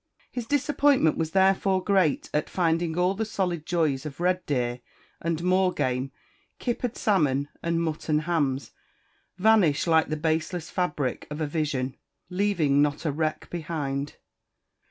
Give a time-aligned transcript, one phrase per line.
[0.31, 4.81] His disappointment was therefore great at finding all the solid joys of red deer
[5.21, 6.11] and moor game,
[6.57, 8.71] kippered salmon and mutton hams,
[9.37, 11.97] "vanish like the baseless fabric of a vision,"
[12.31, 14.15] leaving not a wreck behind.